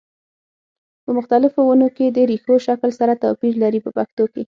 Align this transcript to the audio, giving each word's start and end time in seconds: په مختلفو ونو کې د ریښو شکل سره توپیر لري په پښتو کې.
په 1.03 1.11
مختلفو 1.17 1.59
ونو 1.65 1.87
کې 1.95 2.05
د 2.09 2.17
ریښو 2.29 2.55
شکل 2.67 2.89
سره 2.99 3.19
توپیر 3.23 3.53
لري 3.63 3.79
په 3.85 3.91
پښتو 3.97 4.23
کې. 4.33 4.39